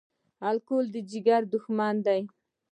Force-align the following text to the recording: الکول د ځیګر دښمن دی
الکول 0.49 0.85
د 0.93 0.95
ځیګر 1.09 1.41
دښمن 1.53 1.95
دی 2.05 2.21